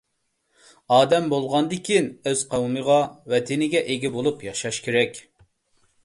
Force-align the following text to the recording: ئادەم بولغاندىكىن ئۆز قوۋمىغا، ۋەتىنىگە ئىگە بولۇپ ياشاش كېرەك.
ئادەم 0.95 1.25
بولغاندىكىن 1.33 2.07
ئۆز 2.31 2.41
قوۋمىغا، 2.53 2.95
ۋەتىنىگە 3.33 3.83
ئىگە 3.91 4.11
بولۇپ 4.17 4.41
ياشاش 4.47 4.81
كېرەك. 4.87 5.21